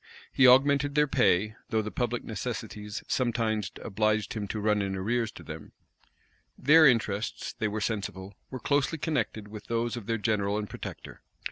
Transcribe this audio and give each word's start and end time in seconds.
He 0.33 0.47
augmented 0.47 0.95
their 0.95 1.05
pay; 1.05 1.55
though 1.69 1.83
the 1.83 1.91
public 1.91 2.23
necessities 2.23 3.03
sometimes 3.07 3.71
obliged 3.83 4.33
him 4.33 4.47
to 4.47 4.59
run 4.59 4.81
in 4.81 4.95
arrears 4.95 5.31
to 5.33 5.43
them. 5.43 5.73
Their 6.57 6.87
interests, 6.87 7.53
they 7.53 7.67
were 7.67 7.81
sensible, 7.81 8.33
were 8.49 8.59
closely 8.59 8.97
connected 8.97 9.47
with 9.47 9.65
those 9.67 9.95
of 9.95 10.07
their 10.07 10.17
general 10.17 10.57
and 10.57 10.67
protector. 10.67 11.21